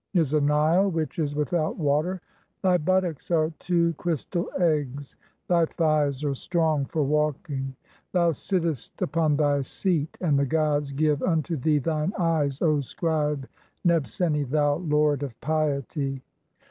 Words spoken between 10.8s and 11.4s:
[give] (22)